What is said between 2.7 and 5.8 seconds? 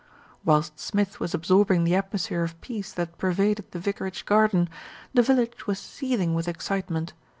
that pervaded the vicarage garden, the village was